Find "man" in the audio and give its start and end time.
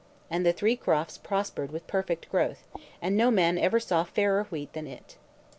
3.29-3.59